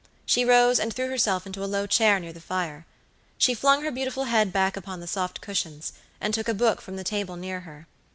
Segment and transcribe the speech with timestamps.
[0.25, 2.87] She rose, and threw herself into a low chair near the fire.
[3.37, 6.95] She flung her beautiful head back upon the soft cushions, and took a book from
[6.95, 7.85] the table near her.